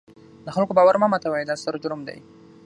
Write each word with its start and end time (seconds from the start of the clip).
د 0.45 0.47
خلکو 0.55 0.73
باور 0.77 0.95
مه 1.01 1.07
ماتوئ، 1.11 1.43
دا 1.45 1.55
ستر 1.61 1.75
جرم 1.83 2.01
دی. 2.07 2.17